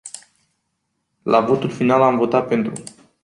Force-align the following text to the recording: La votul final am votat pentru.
La 1.35 1.39
votul 1.41 1.69
final 1.69 2.01
am 2.01 2.17
votat 2.17 2.47
pentru. 2.47 2.73